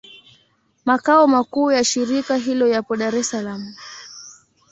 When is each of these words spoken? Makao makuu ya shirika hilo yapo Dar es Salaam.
Makao 0.85 1.27
makuu 1.27 1.71
ya 1.71 1.83
shirika 1.83 2.35
hilo 2.37 2.67
yapo 2.67 2.95
Dar 2.97 3.15
es 3.15 3.29
Salaam. 3.29 3.73